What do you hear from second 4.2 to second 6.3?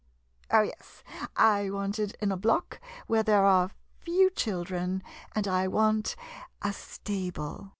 children, and I want